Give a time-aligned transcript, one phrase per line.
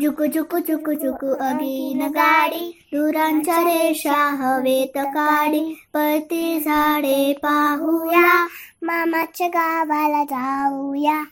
[0.00, 2.84] झुकू झुकू झुकू झुकू अगीन गाडी.
[2.92, 5.84] दुरांच्या रेषा हवेत काडी.
[5.94, 8.46] पळती झाडे पाहूया.
[8.82, 11.24] मामाच्या गावाला जाऊया.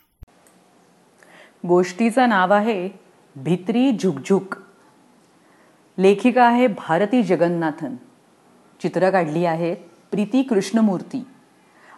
[1.67, 2.89] गोष्टीचं नाव आहे
[3.35, 4.55] भित्री झुकझुक
[5.97, 7.95] लेखिका आहे भारती जगन्नाथन.
[8.81, 9.77] चित्र काढली आहेत
[10.11, 11.23] प्रीती कृष्णमूर्ती.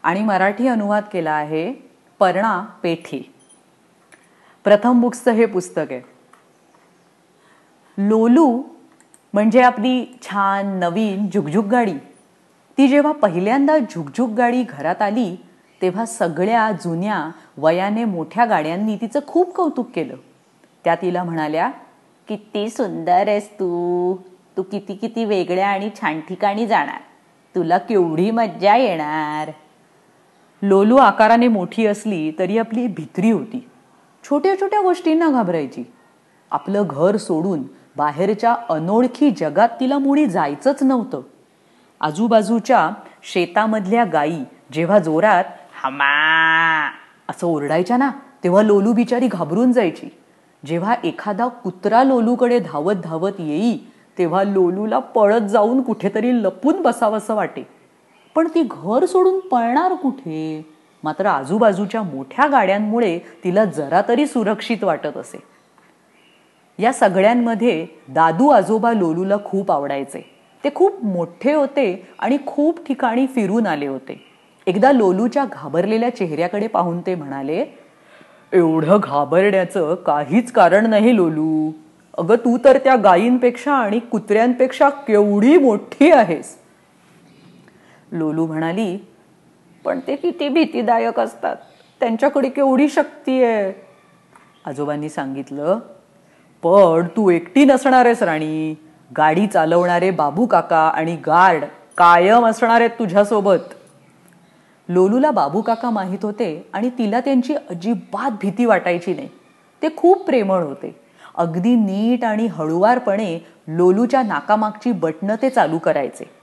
[0.04, 1.87] आणि मराठी अनुवाद केला आहे
[2.20, 3.34] पर्णा पेठी.
[4.64, 6.02] प्रथम बुक्सचं हे पुस्तक आहे.
[7.98, 8.64] लोलू
[9.34, 11.94] म्हणजे आपली छान नवीन झुकझुक गाडी.
[12.78, 15.36] ती जेव्हा पहिल्यांदा झुकझुक गाडी घरात आली
[15.82, 20.16] तेव्हा सगळ्या जुन्या वयाने मोठ्या गाड्यांनी तिचं खूप कौतुक केलं.
[20.84, 21.70] त्या तिला म्हणाल्या
[22.28, 24.16] किती सुंदर आहेस तू.
[24.58, 27.02] तू किती किती वेगळ्या आणि छान ठिकाणी जाणार.
[27.56, 29.52] तुला केवढी मज्जा येणार.
[30.62, 33.68] लोलू आकाराने मोठी असली तरी आपली भित्री होती.
[34.24, 35.84] छोट्या छोट्या गोष्टींना घाबरायची.
[36.52, 37.64] आपलं घर सोडून
[37.98, 41.22] बाहेरच्या अनोळखी जगात तिला मुळी जायचंच नव्हतं.
[42.02, 42.90] आजूबाजूच्या
[43.24, 45.44] शेतामधल्या गायी जेव्हा जोरात
[45.84, 46.90] हमा!
[47.30, 48.12] असं ओरडायच्या ना
[48.44, 50.10] तेव्हा लोलू बिचारी घाबरून जायची.
[50.66, 53.78] जेव्हा एखादा कुत्रा लोलूकडे धावत धावत येई
[54.18, 57.77] तेव्हा लोलूला पळत जाऊन कुठेतरी लपून बसावंसं वाटे.
[58.38, 60.66] पण ती घर सोडून पळणार कुठे?
[61.04, 65.38] मात्र आजूबाजूच्या मोठ्या गाड्यांमुळे तिला जरा तरी सुरक्षित वाटत असे.
[66.80, 70.32] या सगळ्यांमध्ये दादू आजोबा लोलूला खूप आवडायचे.
[70.64, 74.26] ते खूप मोठे होते आणि खूप ठिकाणी फिरून आले होते.
[74.68, 77.66] एकदा लोलूच्या घाबरलेल्या चेहऱ्याकडे पाहून ते म्हणाले
[78.54, 81.72] एवढं घाबरण्याचं काहीच कारण नाही लोलू.
[82.18, 86.67] अगं तू तर त्या गायींपेक्षा आणि कुत्र्यांपेक्षा केवढी मोठी आहेस.
[88.12, 88.98] लोलू म्हणाली
[89.86, 91.56] पण ते किती भीतीदायक असतात.
[92.00, 93.72] त्यांच्याकडे केवढी शक्ती आहे.
[94.66, 95.80] आजोबांनी सांगितलं
[96.64, 98.76] पण तू एकटी नसणार आहेस राणी.
[99.18, 101.66] गाडी चालवणारे बाबू काका आणि गार्ड
[101.98, 103.74] कायम असणार आहेत तुझ्यासोबत.
[104.90, 109.28] लोलूला बाबू काका माहीत होते आणि तिला त्यांची अजिबात भीती वाटायची नाही.
[109.82, 110.96] ते खूप प्रेमळ होते.
[111.36, 116.37] अगदी नीट आणि हळुवारपणे लोलूच्या नाकामागची बटणं ते चालू करायचे.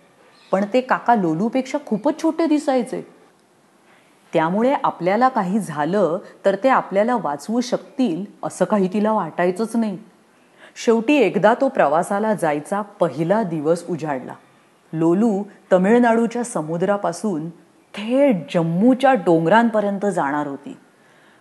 [0.55, 3.07] पण ते काका लोलूपेक्षा खूपच छोटे दिसायचे.
[4.33, 9.99] त्यामुळे आपल्याला काही झालं तर ते आपल्याला वाचवू शकतील असं काही तिला वाटायचंच नाही.
[10.77, 14.33] शेवटी एकदा तो प्रवासाला जायचा पहिला दिवस उजाडला.
[14.93, 15.43] लोलू
[15.73, 17.49] तमिळनाडूच्या समुद्रापासून
[17.95, 20.77] थेट जम्मूच्या डोंगरांपर्यंत जाणार होती.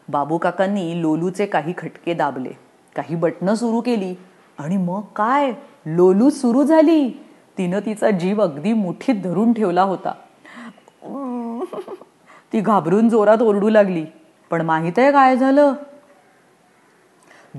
[0.07, 2.51] बाबू काकांनी लोलूचे काही खटके दाबले
[2.95, 4.16] काही बटणं सुरू केली
[4.57, 5.51] आणि मग काय?
[5.85, 7.25] लोलू सुरू झाली.
[7.58, 10.14] तिनं तिचा जीव अगदी मुठीत धरून ठेवला होता.
[12.53, 14.06] ती घाबरून जोरात ओरडू लागली
[14.52, 15.74] पण माहीत आहे काय झालं?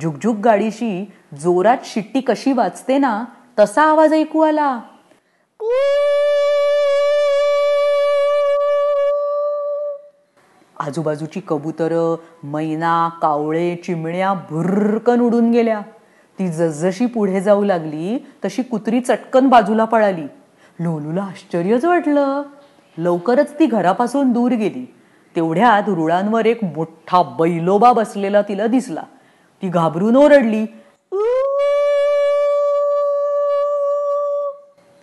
[0.03, 3.25] झुकझुक गाडीशी जोरात शिट्टी कशी वाजते ना
[3.59, 4.81] तसा आवाज ऐकू आला.
[10.81, 15.81] आजूबाजूची कबुतर मैना कावळे चिमण्या भुर्रकन उडून गेल्या.
[16.39, 20.25] ती जसजशी पुढे जाऊ लागली तशी कुत्री चटकन बाजूला पळाली.
[20.81, 22.43] लोलूला आश्चर्यच वाटलं.
[22.99, 24.95] लवकरच ती घरापासून दूर गेली.
[25.37, 29.03] तेवढ्यात रुळांवर एक मोठा बैलोबा बसलेला तिला दिसला.
[29.63, 30.67] ती घाबरून ओरडली.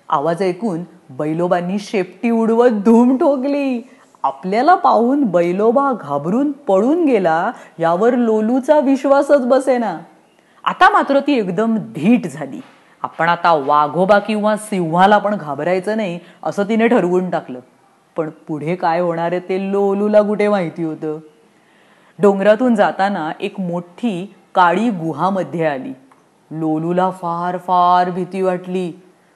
[0.10, 3.82] आवाज ऐकून बैलोबांनी शेपटी उडवत धूम ठोकली.
[4.24, 10.00] आपल्याला पाहून बैलोबा घाबरून पळून गेला यावर लोलूचा विश्वासच बसेना.
[10.66, 12.62] आता मात्र ती एकदम धीट झाली.
[13.04, 17.60] आपण आता वाघोबा किंवा सिंहाला पण घाबरायचं नाही असं तिने ठरवून टाकलं.
[18.16, 21.18] पण पुढे काय होणार आहे ते लोलूला कुठे माहिती होतं?
[22.20, 25.94] डोंगरातून जाताना एक मोठी काळी गुहामध्ये आली.
[26.52, 28.92] लोलूला फार फार भीती वाटली.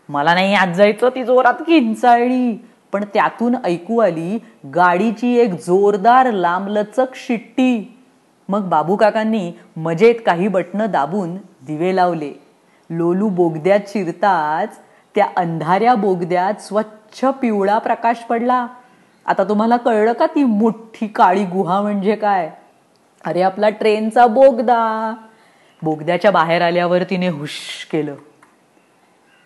[0.10, 4.38] मला नाही आज जायचं ती जोरात किंचाळली पण त्यातून ऐकू आली
[4.76, 7.95] गाडीची एक जोरदार लांबलचक शिट्टी.
[8.50, 12.34] मग बाबू काकांनी मजेत काही बटणं दाबून दिवे लावले.
[12.90, 14.80] लोलू बोगद्यात शिरताच
[15.16, 18.68] त्या अंधाऱ्या बोगद्यात स्वच्छ पिवळा प्रकाश पडला.
[19.26, 22.52] आता तुम्हाला कळलं का ती मोठी काळी गुहा म्हणजे काय?
[23.26, 25.14] अरे आपला ट्रेनचा बोगदा.
[25.82, 28.16] बोगद्याच्या बाहेर आल्यावर तिने हुश केलं.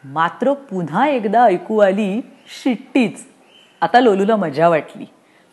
[0.03, 2.21] मात्र पुन्हा एकदा ऐकू आली
[2.63, 3.25] शिट्टीच.
[3.81, 5.05] आता लोलूला मजा वाटली.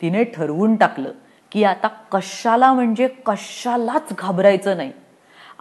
[0.03, 1.11] तिने ठरवून टाकलं
[1.57, 4.93] की आता कशाला म्हणजे कशालाच घाबरायचं नाही.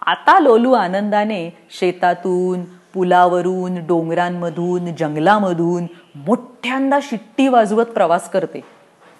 [0.06, 1.38] आता लोलू आनंदाने
[1.70, 2.64] शेतातून
[2.94, 8.60] पुलावरून डोंगरांमधून जंगलामधून मोठ्यांदा शिट्टी वाजवत प्रवास करते.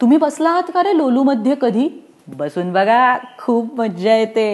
[0.01, 1.89] तुम्ही बसला आहात का रे लोलूमध्ये कधी?
[2.29, 4.49] बसून बघा खूप मज्जा येते.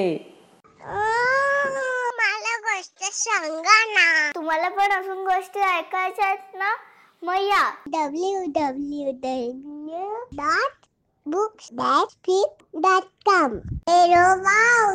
[2.18, 4.30] मला गोष्ट सांगा ना.
[4.34, 6.74] तुम्हाला पण अजून गोष्टी ऐकायच्या आहेत ना?
[7.22, 7.68] मग या.
[7.86, 10.81] W W W dot
[11.26, 13.62] booksthatpeep.com.
[13.86, 14.94] It'll wow